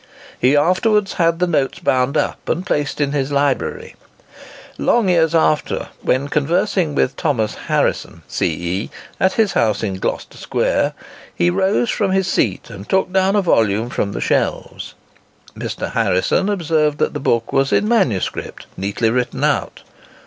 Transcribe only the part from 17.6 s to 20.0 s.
in MS., neatly written out.